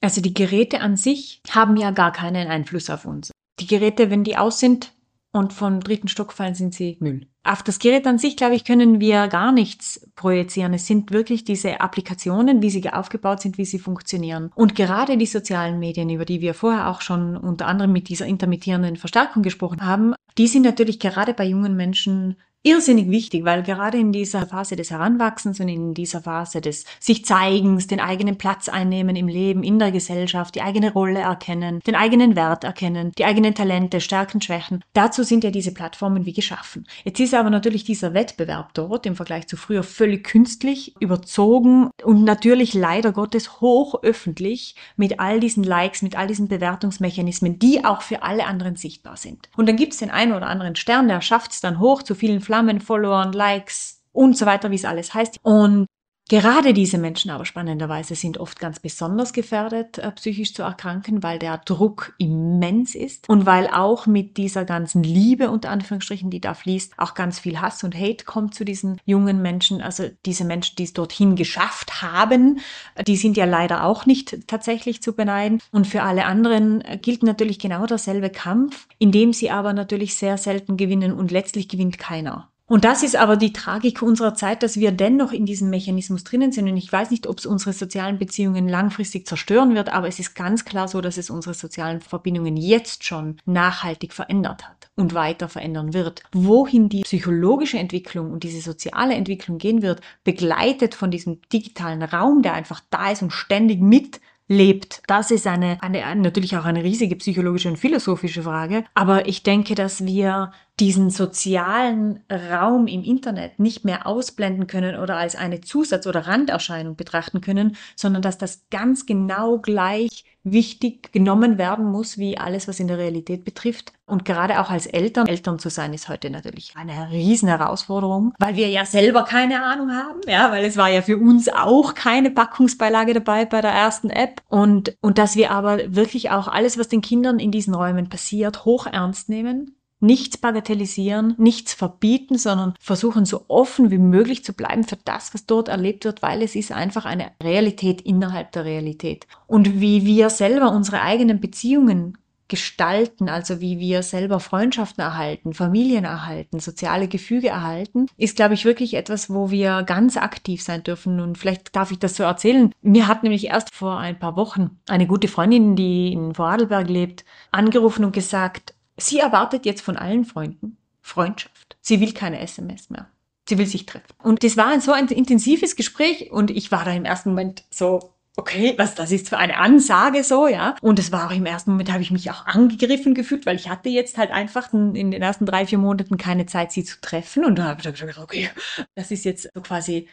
[0.00, 3.30] Also die Geräte an sich haben ja gar keinen Einfluss auf uns.
[3.58, 4.92] Die Geräte, wenn die aus sind,
[5.32, 7.26] und vom dritten Stock fallen sind sie Müll.
[7.48, 10.74] Auf das Gerät an sich, glaube ich, können wir gar nichts projizieren.
[10.74, 14.52] Es sind wirklich diese Applikationen, wie sie aufgebaut sind, wie sie funktionieren.
[14.54, 18.26] Und gerade die sozialen Medien, über die wir vorher auch schon unter anderem mit dieser
[18.26, 23.98] intermittierenden Verstärkung gesprochen haben, die sind natürlich gerade bei jungen Menschen irrsinnig wichtig, weil gerade
[23.98, 28.68] in dieser Phase des Heranwachsens und in dieser Phase des sich Zeigens, den eigenen Platz
[28.68, 33.24] einnehmen im Leben, in der Gesellschaft, die eigene Rolle erkennen, den eigenen Wert erkennen, die
[33.24, 34.84] eigenen Talente, Stärken, Schwächen.
[34.92, 36.86] Dazu sind ja diese Plattformen wie geschaffen.
[37.04, 42.24] Jetzt ist aber natürlich dieser Wettbewerb dort im Vergleich zu früher völlig künstlich, überzogen und
[42.24, 48.22] natürlich leider Gottes hochöffentlich mit all diesen Likes, mit all diesen Bewertungsmechanismen, die auch für
[48.24, 49.48] alle anderen sichtbar sind.
[49.56, 52.16] Und dann gibt es den einen oder anderen Stern, der schafft es dann hoch zu
[52.16, 55.38] vielen Flammen, Followern, Likes und so weiter, wie es alles heißt.
[55.42, 55.86] Und
[56.28, 61.38] Gerade diese Menschen aber spannenderweise sind oft ganz besonders gefährdet, äh, psychisch zu erkranken, weil
[61.38, 66.52] der Druck immens ist und weil auch mit dieser ganzen Liebe unter Anführungsstrichen, die da
[66.52, 69.80] fließt, auch ganz viel Hass und Hate kommt zu diesen jungen Menschen.
[69.80, 72.60] Also diese Menschen, die es dorthin geschafft haben,
[73.06, 75.62] die sind ja leider auch nicht tatsächlich zu beneiden.
[75.72, 80.14] Und für alle anderen äh, gilt natürlich genau derselbe Kampf, in dem sie aber natürlich
[80.14, 82.50] sehr selten gewinnen und letztlich gewinnt keiner.
[82.68, 86.52] Und das ist aber die Tragik unserer Zeit, dass wir dennoch in diesem Mechanismus drinnen
[86.52, 86.68] sind.
[86.68, 90.34] Und ich weiß nicht, ob es unsere sozialen Beziehungen langfristig zerstören wird, aber es ist
[90.34, 94.90] ganz klar so, dass es unsere sozialen Verbindungen jetzt schon nachhaltig verändert hat.
[94.96, 96.24] und weiter verändern wird.
[96.32, 102.42] Wohin die psychologische Entwicklung und diese soziale Entwicklung gehen wird, begleitet von diesem digitalen Raum,
[102.42, 105.02] der einfach da ist und ständig mit lebt.
[105.06, 108.84] Das ist eine, eine, natürlich auch eine riesige psychologische und philosophische Frage.
[108.94, 115.16] Aber ich denke, dass wir diesen sozialen Raum im Internet nicht mehr ausblenden können oder
[115.16, 121.58] als eine Zusatz- oder Randerscheinung betrachten können, sondern dass das ganz genau gleich wichtig genommen
[121.58, 123.92] werden muss, wie alles, was in der Realität betrifft.
[124.06, 128.56] Und gerade auch als Eltern, Eltern zu sein, ist heute natürlich eine riesen Herausforderung, weil
[128.56, 132.30] wir ja selber keine Ahnung haben, ja, weil es war ja für uns auch keine
[132.30, 136.88] Packungsbeilage dabei bei der ersten App und, und dass wir aber wirklich auch alles, was
[136.88, 143.24] den Kindern in diesen Räumen passiert, hoch ernst nehmen nichts bagatellisieren, nichts verbieten, sondern versuchen
[143.24, 146.72] so offen wie möglich zu bleiben für das, was dort erlebt wird, weil es ist
[146.72, 149.26] einfach eine Realität innerhalb der Realität.
[149.46, 156.04] Und wie wir selber unsere eigenen Beziehungen gestalten, also wie wir selber Freundschaften erhalten, Familien
[156.04, 161.20] erhalten, soziale Gefüge erhalten, ist, glaube ich, wirklich etwas, wo wir ganz aktiv sein dürfen.
[161.20, 162.72] Und vielleicht darf ich das so erzählen.
[162.80, 167.24] Mir hat nämlich erst vor ein paar Wochen eine gute Freundin, die in Vorarlberg lebt,
[167.52, 171.76] angerufen und gesagt, Sie erwartet jetzt von allen Freunden Freundschaft.
[171.80, 173.08] Sie will keine SMS mehr.
[173.48, 174.12] Sie will sich treffen.
[174.22, 177.64] Und das war ein so ein intensives Gespräch und ich war da im ersten Moment
[177.70, 180.76] so, okay, was das ist für eine Ansage so, ja.
[180.82, 183.68] Und es war auch im ersten Moment, habe ich mich auch angegriffen gefühlt, weil ich
[183.68, 187.44] hatte jetzt halt einfach in den ersten drei, vier Monaten keine Zeit, sie zu treffen.
[187.44, 188.50] Und dann habe ich gesagt, okay,
[188.94, 190.08] das ist jetzt so quasi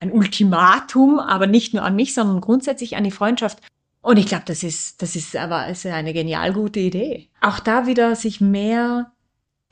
[0.00, 3.60] ein Ultimatum, aber nicht nur an mich, sondern grundsätzlich an die Freundschaft.
[4.02, 7.28] Und ich glaube, das ist, das ist aber ist eine genial gute Idee.
[7.40, 9.12] Auch da wieder sich mehr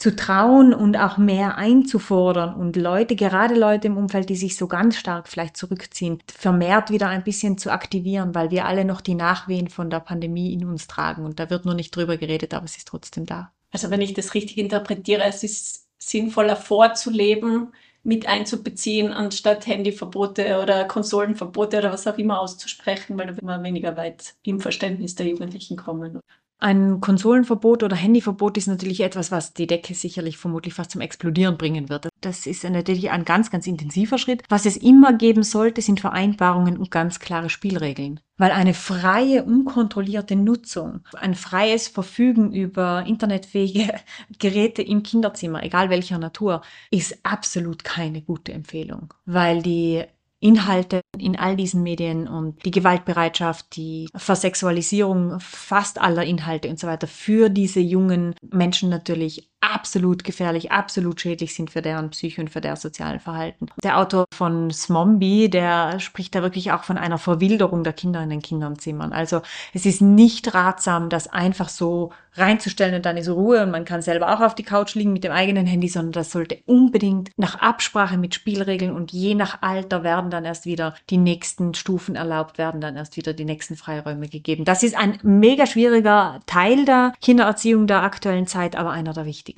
[0.01, 4.67] zu trauen und auch mehr einzufordern und Leute, gerade Leute im Umfeld, die sich so
[4.67, 9.15] ganz stark vielleicht zurückziehen, vermehrt wieder ein bisschen zu aktivieren, weil wir alle noch die
[9.15, 12.65] Nachwehen von der Pandemie in uns tragen und da wird nur nicht drüber geredet, aber
[12.65, 13.53] es ist trotzdem da.
[13.73, 20.87] Also wenn ich das richtig interpretiere, es ist sinnvoller vorzuleben, mit einzubeziehen, anstatt Handyverbote oder
[20.87, 25.77] Konsolenverbote oder was auch immer auszusprechen, weil wir immer weniger weit im Verständnis der Jugendlichen
[25.77, 26.21] kommen.
[26.63, 31.57] Ein Konsolenverbot oder Handyverbot ist natürlich etwas, was die Decke sicherlich vermutlich fast zum Explodieren
[31.57, 32.09] bringen wird.
[32.21, 34.43] Das ist natürlich ein ganz, ganz intensiver Schritt.
[34.51, 38.21] Was es immer geben sollte, sind Vereinbarungen und ganz klare Spielregeln.
[38.37, 43.95] Weil eine freie, unkontrollierte Nutzung, ein freies Verfügen über internetfähige
[44.39, 49.15] Geräte im Kinderzimmer, egal welcher Natur, ist absolut keine gute Empfehlung.
[49.25, 50.05] Weil die
[50.41, 56.87] Inhalte in all diesen Medien und die Gewaltbereitschaft, die Versexualisierung fast aller Inhalte und so
[56.87, 62.49] weiter für diese jungen Menschen natürlich absolut gefährlich, absolut schädlich sind für deren Psyche und
[62.49, 63.67] für deren sozialen Verhalten.
[63.83, 68.31] Der Autor von Smombi, der spricht da wirklich auch von einer Verwilderung der Kinder in
[68.31, 69.13] den Kinderzimmern.
[69.13, 69.43] Also
[69.75, 74.03] es ist nicht ratsam, das einfach so reinzustellen und dann ist Ruhe und man kann
[74.03, 77.57] selber auch auf die Couch liegen mit dem eigenen Handy, sondern das sollte unbedingt nach
[77.57, 82.57] Absprache mit Spielregeln und je nach Alter werden dann erst wieder die nächsten Stufen erlaubt,
[82.57, 84.65] werden dann erst wieder die nächsten Freiräume gegeben.
[84.65, 89.50] Das ist ein mega schwieriger Teil der Kindererziehung der aktuellen Zeit, aber einer der wichtigsten.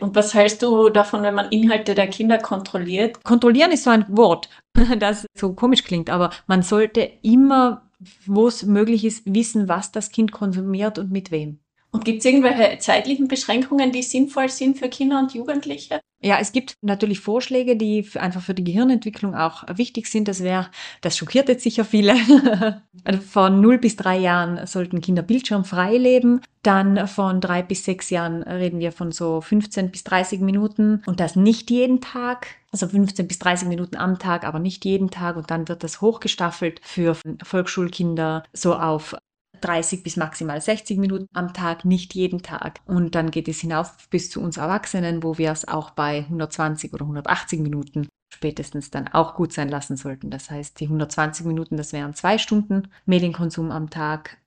[0.00, 3.22] Und was hältst du davon, wenn man Inhalte der Kinder kontrolliert?
[3.24, 4.48] Kontrollieren ist so ein Wort,
[4.98, 7.90] das so komisch klingt, aber man sollte immer,
[8.26, 11.58] wo es möglich ist, wissen, was das Kind konsumiert und mit wem.
[11.90, 16.00] Und gibt es irgendwelche zeitlichen Beschränkungen, die sinnvoll sind für Kinder und Jugendliche?
[16.20, 20.26] Ja, es gibt natürlich Vorschläge, die einfach für die Gehirnentwicklung auch wichtig sind.
[20.26, 20.68] Das wäre,
[21.00, 22.16] das schockiert jetzt sicher viele.
[23.30, 26.40] Von 0 bis 3 Jahren sollten Kinder bildschirmfrei leben.
[26.62, 31.20] Dann von 3 bis 6 Jahren reden wir von so 15 bis 30 Minuten und
[31.20, 32.48] das nicht jeden Tag.
[32.72, 35.36] Also 15 bis 30 Minuten am Tag, aber nicht jeden Tag.
[35.36, 39.16] Und dann wird das hochgestaffelt für Volksschulkinder so auf
[39.60, 42.80] 30 bis maximal 60 Minuten am Tag, nicht jeden Tag.
[42.86, 46.92] Und dann geht es hinauf bis zu uns Erwachsenen, wo wir es auch bei 120
[46.92, 50.30] oder 180 Minuten spätestens dann auch gut sein lassen sollten.
[50.30, 54.38] Das heißt, die 120 Minuten, das wären zwei Stunden Medienkonsum am Tag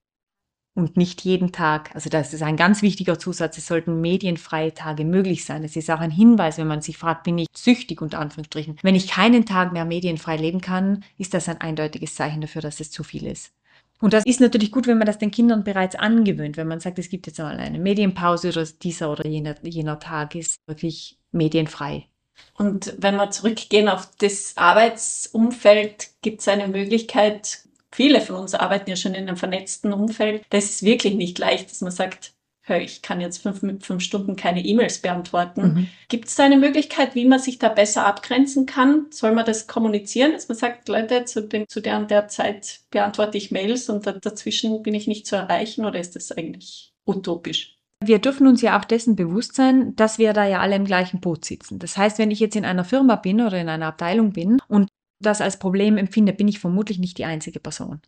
[0.74, 1.94] und nicht jeden Tag.
[1.94, 3.58] Also das ist ein ganz wichtiger Zusatz.
[3.58, 5.64] Es sollten medienfreie Tage möglich sein.
[5.64, 8.78] Es ist auch ein Hinweis, wenn man sich fragt, bin ich süchtig unter Anführungsstrichen.
[8.82, 12.80] Wenn ich keinen Tag mehr medienfrei leben kann, ist das ein eindeutiges Zeichen dafür, dass
[12.80, 13.54] es zu viel ist.
[14.02, 17.00] Und das ist natürlich gut, wenn man das den Kindern bereits angewöhnt, wenn man sagt,
[17.00, 22.08] es gibt jetzt mal eine Medienpause oder dieser oder jener, jener Tag ist wirklich medienfrei.
[22.56, 27.60] Und wenn wir zurückgehen auf das Arbeitsumfeld, gibt es eine Möglichkeit,
[27.92, 31.70] viele von uns arbeiten ja schon in einem vernetzten Umfeld, das ist wirklich nicht leicht,
[31.70, 32.34] dass man sagt,
[32.68, 35.62] ich kann jetzt fünf, fünf Stunden keine E-Mails beantworten.
[35.62, 35.88] Mhm.
[36.08, 39.08] Gibt es da eine Möglichkeit, wie man sich da besser abgrenzen kann?
[39.10, 42.82] Soll man das kommunizieren, dass man sagt, Leute, zu, dem, zu der und der Zeit
[42.92, 47.76] beantworte ich Mails und dazwischen bin ich nicht zu erreichen oder ist das eigentlich utopisch?
[48.04, 51.22] wir dürfen uns ja auch dessen bewusst sein, dass wir da ja alle im gleichen
[51.22, 51.78] Boot sitzen.
[51.78, 54.90] Das heißt, wenn ich jetzt in einer Firma bin oder in einer Abteilung bin und
[55.20, 58.02] das als Problem empfinde, bin ich vermutlich nicht die einzige Person.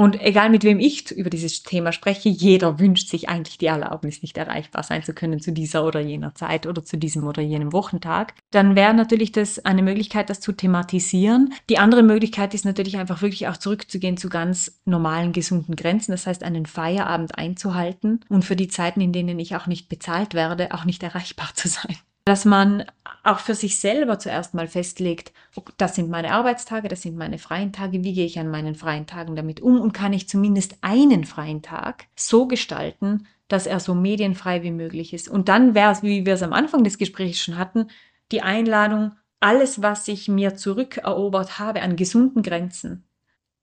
[0.00, 4.22] Und egal mit wem ich über dieses Thema spreche, jeder wünscht sich eigentlich die Erlaubnis,
[4.22, 7.72] nicht erreichbar sein zu können zu dieser oder jener Zeit oder zu diesem oder jenem
[7.72, 8.34] Wochentag.
[8.52, 11.52] Dann wäre natürlich das eine Möglichkeit, das zu thematisieren.
[11.68, 16.12] Die andere Möglichkeit ist natürlich einfach wirklich auch zurückzugehen zu ganz normalen, gesunden Grenzen.
[16.12, 20.32] Das heißt, einen Feierabend einzuhalten und für die Zeiten, in denen ich auch nicht bezahlt
[20.32, 21.96] werde, auch nicht erreichbar zu sein
[22.28, 22.84] dass man
[23.28, 25.32] auch für sich selber zuerst mal festlegt,
[25.76, 29.06] das sind meine Arbeitstage, das sind meine freien Tage, wie gehe ich an meinen freien
[29.06, 33.94] Tagen damit um und kann ich zumindest einen freien Tag so gestalten, dass er so
[33.94, 35.28] medienfrei wie möglich ist.
[35.28, 37.88] Und dann wäre es, wie wir es am Anfang des Gesprächs schon hatten,
[38.32, 43.08] die Einladung, alles, was ich mir zurückerobert habe an gesunden Grenzen,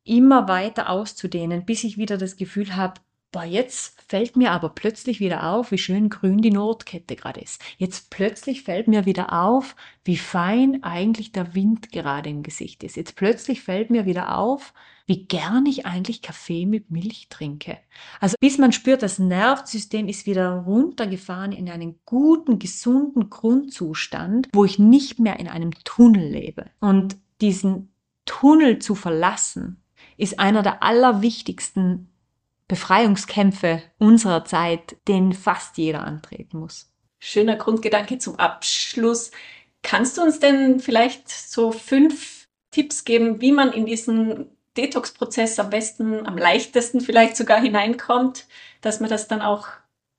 [0.04, 3.02] immer weiter auszudehnen, bis ich wieder das Gefühl habe,
[3.36, 7.62] Boah, jetzt fällt mir aber plötzlich wieder auf, wie schön grün die Nordkette gerade ist.
[7.78, 12.96] Jetzt plötzlich fällt mir wieder auf, wie fein eigentlich der Wind gerade im Gesicht ist.
[12.96, 14.74] Jetzt plötzlich fällt mir wieder auf,
[15.06, 17.78] wie gern ich eigentlich Kaffee mit Milch trinke.
[18.22, 24.64] Also bis man spürt, das Nervensystem ist wieder runtergefahren in einen guten, gesunden Grundzustand, wo
[24.64, 26.68] ich nicht mehr in einem Tunnel lebe.
[26.80, 27.92] Und diesen
[28.24, 29.84] Tunnel zu verlassen,
[30.16, 32.08] ist einer der allerwichtigsten
[32.68, 36.92] Befreiungskämpfe unserer Zeit, den fast jeder antreten muss.
[37.20, 39.32] Schöner Grundgedanke zum Abschluss.
[39.84, 45.70] Kannst du uns denn vielleicht so fünf Tipps geben, wie man in diesen Detox-Prozess am
[45.70, 48.48] besten, am leichtesten vielleicht sogar hineinkommt,
[48.82, 49.68] dass man das dann auch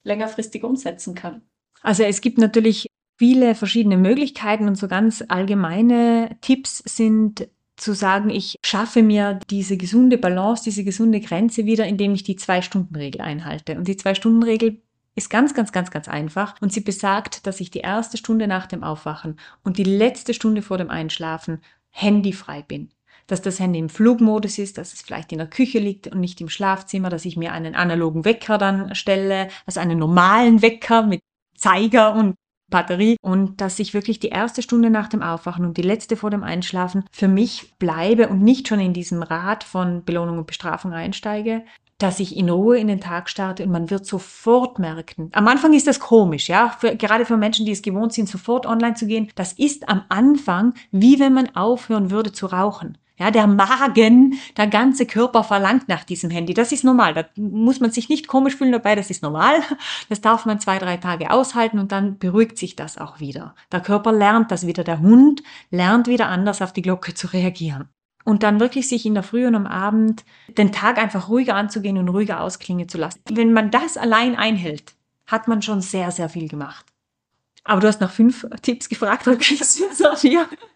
[0.05, 1.43] längerfristig umsetzen kann?
[1.83, 2.87] Also es gibt natürlich
[3.19, 9.77] viele verschiedene Möglichkeiten und so ganz allgemeine Tipps sind zu sagen, ich schaffe mir diese
[9.77, 13.77] gesunde Balance, diese gesunde Grenze wieder, indem ich die Zwei-Stunden-Regel einhalte.
[13.77, 14.81] Und die Zwei-Stunden-Regel
[15.15, 16.55] ist ganz, ganz, ganz, ganz einfach.
[16.61, 20.63] Und sie besagt, dass ich die erste Stunde nach dem Aufwachen und die letzte Stunde
[20.63, 21.61] vor dem Einschlafen
[21.91, 22.91] handyfrei bin.
[23.27, 26.41] Dass das Handy im Flugmodus ist, dass es vielleicht in der Küche liegt und nicht
[26.41, 31.21] im Schlafzimmer, dass ich mir einen analogen Wecker dann stelle, also einen normalen Wecker mit
[31.57, 32.37] Zeiger und
[32.71, 36.31] Batterie und dass ich wirklich die erste Stunde nach dem Aufwachen und die letzte vor
[36.31, 40.93] dem Einschlafen für mich bleibe und nicht schon in diesem Rad von Belohnung und Bestrafung
[40.93, 41.65] einsteige,
[41.99, 45.31] dass ich in Ruhe in den Tag starte und man wird sofort merken.
[45.33, 48.67] Am Anfang ist das komisch, ja, für, gerade für Menschen, die es gewohnt sind, sofort
[48.67, 49.31] online zu gehen.
[49.35, 52.99] Das ist am Anfang wie wenn man aufhören würde zu rauchen.
[53.19, 56.53] Ja, der Magen, der ganze Körper verlangt nach diesem Handy.
[56.53, 57.15] Das ist normal.
[57.15, 58.95] Da muss man sich nicht komisch fühlen dabei.
[58.95, 59.63] Das ist normal.
[60.11, 63.55] Das darf man zwei, drei Tage aushalten und dann beruhigt sich das auch wieder.
[63.73, 64.85] Der Körper lernt das wieder.
[64.85, 67.89] Der Hund lernt wieder anders auf die Glocke zu reagieren.
[68.25, 70.25] Und dann wirklich sich in der Früh und am Abend
[70.59, 73.21] den Tag einfach ruhiger anzugehen und ruhiger ausklingen zu lassen.
[73.31, 74.95] Wenn man das allein einhält,
[75.27, 76.85] hat man schon sehr, sehr viel gemacht.
[77.65, 79.39] Aber du hast nach fünf Tipps gefragt, oder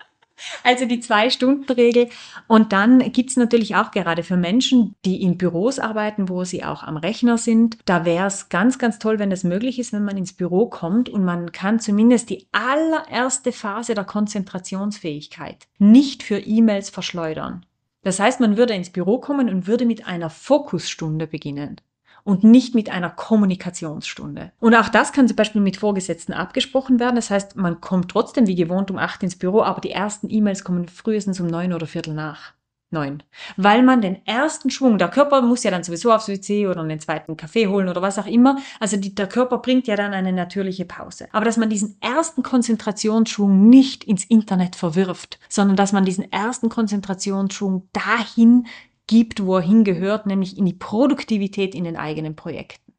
[0.64, 2.09] Also die Zwei-Stunden-Regel.
[2.46, 6.83] Und dann gibt's natürlich auch gerade für Menschen, die in Büros arbeiten, wo sie auch
[6.83, 10.16] am Rechner sind, da wäre es ganz, ganz toll, wenn es möglich ist, wenn man
[10.16, 16.90] ins Büro kommt und man kann zumindest die allererste Phase der Konzentrationsfähigkeit nicht für E-Mails
[16.90, 17.66] verschleudern.
[18.03, 21.81] Das heißt, man würde ins Büro kommen und würde mit einer Fokusstunde beginnen
[22.24, 24.52] und nicht mit einer Kommunikationsstunde.
[24.61, 27.16] Und auch das kann zum Beispiel mit Vorgesetzten abgesprochen werden.
[27.16, 30.64] Das heißt, man kommt trotzdem wie gewohnt um acht ins Büro, aber die ersten E-Mails
[30.64, 32.54] kommen frühestens um neun oder viertel nach
[32.90, 33.22] neun.
[33.56, 37.00] Weil man den ersten Schwung, der Körper muss ja dann sowieso aufs WC oder einen
[37.00, 38.59] zweiten Kaffee holen oder was auch immer.
[38.80, 41.28] Also die, der Körper bringt ja dann eine natürliche Pause.
[41.33, 46.68] Aber dass man diesen ersten Konzentrationsschwung nicht ins Internet verwirft, sondern dass man diesen ersten
[46.68, 48.66] Konzentrationsschwung dahin
[49.11, 52.89] gibt, wo er hingehört, nämlich in die Produktivität in den eigenen Projekten.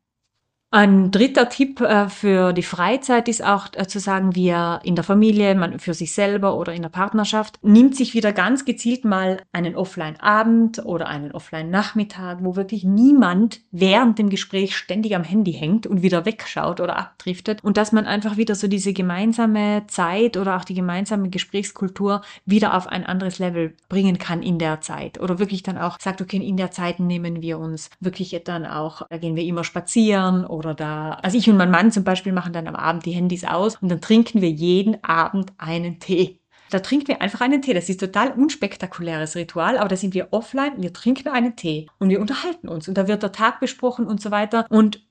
[0.74, 5.04] Ein dritter Tipp äh, für die Freizeit ist auch äh, zu sagen, wir in der
[5.04, 9.42] Familie, man für sich selber oder in der Partnerschaft, nimmt sich wieder ganz gezielt mal
[9.52, 15.88] einen Offline-Abend oder einen Offline-Nachmittag, wo wirklich niemand während dem Gespräch ständig am Handy hängt
[15.88, 17.62] und wieder wegschaut oder abdriftet.
[17.66, 22.78] Und dass man einfach wieder so diese gemeinsame Zeit oder auch die gemeinsame Gesprächskultur wieder
[22.78, 25.20] auf ein anderes Level bringen kann in der Zeit.
[25.20, 29.02] Oder wirklich dann auch sagt, okay, in der Zeit nehmen wir uns wirklich dann auch,
[29.10, 32.54] da gehen wir immer spazieren oder da, also ich und mein Mann zum Beispiel machen
[32.54, 36.40] dann am Abend die Handys aus und dann trinken wir jeden Abend einen Tee.
[36.70, 37.74] Da trinken wir einfach einen Tee.
[37.74, 42.10] Das ist total unspektakuläres Ritual, aber da sind wir offline, wir trinken einen Tee und
[42.10, 44.66] wir unterhalten uns und da wird der Tag besprochen und so weiter.
[44.70, 45.06] Und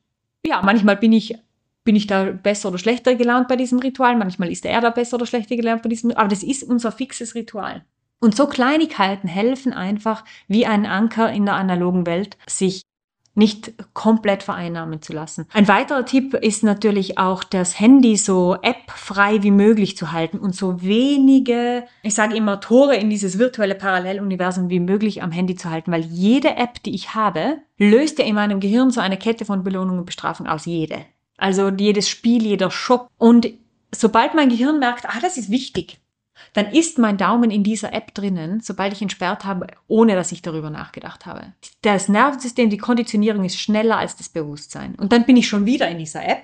[0.45, 1.39] ja, manchmal bin ich
[1.85, 5.17] bin ich da besser oder schlechter gelaunt bei diesem Ritual, manchmal ist er da besser
[5.17, 7.85] oder schlechter gelaunt bei diesem, aber das ist unser fixes Ritual.
[8.21, 12.83] Und so Kleinigkeiten helfen einfach wie ein Anker in der analogen Welt, sich
[13.35, 15.47] nicht komplett vereinnahmen zu lassen.
[15.53, 20.55] Ein weiterer Tipp ist natürlich auch, das Handy so appfrei wie möglich zu halten und
[20.55, 25.71] so wenige, ich sage immer, Tore in dieses virtuelle Paralleluniversum wie möglich am Handy zu
[25.71, 29.45] halten, weil jede App, die ich habe, löst ja in meinem Gehirn so eine Kette
[29.45, 30.67] von Belohnung und Bestrafung aus.
[30.67, 31.07] Jede.
[31.39, 33.09] Also jedes Spiel, jeder Shop.
[33.17, 33.49] Und
[33.95, 35.99] sobald mein Gehirn merkt, ah, das ist wichtig,
[36.53, 40.43] dann ist mein Daumen in dieser App drinnen, sobald ich entsperrt habe, ohne dass ich
[40.43, 41.53] darüber nachgedacht habe.
[41.83, 44.95] Das Nervensystem, die Konditionierung ist schneller als das Bewusstsein.
[44.97, 46.43] Und dann bin ich schon wieder in dieser App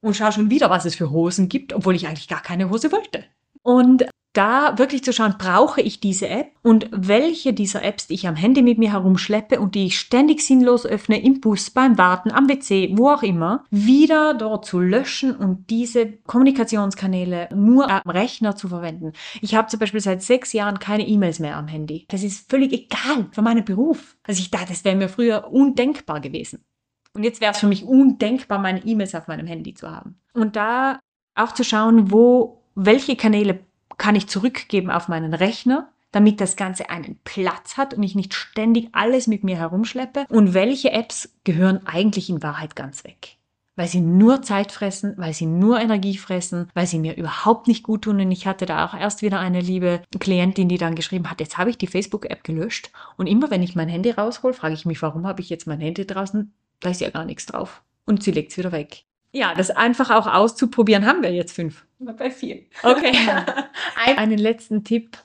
[0.00, 2.92] und schaue schon wieder, was es für Hosen gibt, obwohl ich eigentlich gar keine Hose
[2.92, 3.24] wollte.
[3.62, 4.04] Und
[4.38, 8.36] da wirklich zu schauen, brauche ich diese App und welche dieser Apps, die ich am
[8.36, 12.48] Handy mit mir herumschleppe und die ich ständig sinnlos öffne, im Bus, beim Warten, am
[12.48, 18.68] WC, wo auch immer, wieder dort zu löschen und diese Kommunikationskanäle nur am Rechner zu
[18.68, 19.12] verwenden.
[19.40, 22.06] Ich habe zum Beispiel seit sechs Jahren keine E-Mails mehr am Handy.
[22.08, 24.16] Das ist völlig egal für meinen Beruf.
[24.22, 26.64] Also ich dachte, das wäre mir früher undenkbar gewesen.
[27.12, 30.20] Und jetzt wäre es für mich undenkbar, meine E-Mails auf meinem Handy zu haben.
[30.32, 31.00] Und da
[31.34, 33.66] auch zu schauen, wo, welche Kanäle
[33.98, 38.32] kann ich zurückgeben auf meinen Rechner, damit das Ganze einen Platz hat und ich nicht
[38.32, 40.24] ständig alles mit mir herumschleppe?
[40.28, 43.36] Und welche Apps gehören eigentlich in Wahrheit ganz weg?
[43.76, 47.84] Weil sie nur Zeit fressen, weil sie nur Energie fressen, weil sie mir überhaupt nicht
[47.84, 48.20] gut tun.
[48.20, 51.58] Und ich hatte da auch erst wieder eine liebe Klientin, die dann geschrieben hat, jetzt
[51.58, 52.90] habe ich die Facebook-App gelöscht.
[53.16, 55.80] Und immer wenn ich mein Handy raushol, frage ich mich, warum habe ich jetzt mein
[55.80, 56.52] Handy draußen?
[56.80, 57.82] Da ist ja gar nichts drauf.
[58.04, 59.04] Und sie legt es wieder weg.
[59.32, 61.84] Ja, das einfach auch auszuprobieren, haben wir jetzt fünf.
[61.98, 62.62] Bei vier.
[62.82, 63.12] Okay.
[64.06, 65.18] Ein, einen letzten Tipp.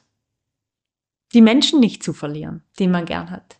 [1.33, 3.57] Die Menschen nicht zu verlieren, die man gern hat.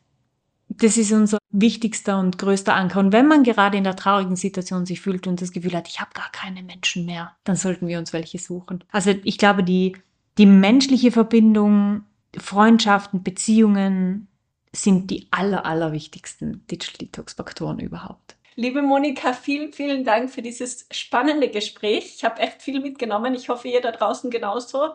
[0.68, 3.00] Das ist unser wichtigster und größter Anker.
[3.00, 6.00] Und wenn man gerade in der traurigen Situation sich fühlt und das Gefühl hat, ich
[6.00, 8.84] habe gar keine Menschen mehr, dann sollten wir uns welche suchen.
[8.92, 9.96] Also ich glaube, die,
[10.38, 12.04] die menschliche Verbindung,
[12.38, 14.28] Freundschaften, Beziehungen
[14.76, 18.36] sind die aller, allerwichtigsten Digital Detox-Faktoren überhaupt.
[18.56, 22.14] Liebe Monika, vielen, vielen Dank für dieses spannende Gespräch.
[22.18, 23.34] Ich habe echt viel mitgenommen.
[23.34, 24.94] Ich hoffe, ihr da draußen genauso.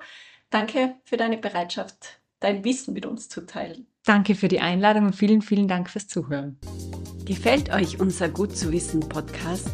[0.51, 3.87] Danke für deine Bereitschaft, dein Wissen mit uns zu teilen.
[4.05, 6.59] Danke für die Einladung und vielen, vielen Dank fürs Zuhören.
[7.25, 9.71] Gefällt euch unser Gut zu wissen Podcast?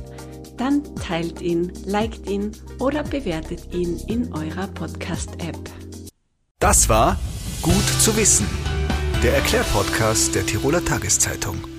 [0.56, 5.58] Dann teilt ihn, liked ihn oder bewertet ihn in eurer Podcast-App.
[6.58, 7.18] Das war
[7.60, 8.46] Gut zu wissen,
[9.22, 11.73] der Erklärpodcast der Tiroler Tageszeitung.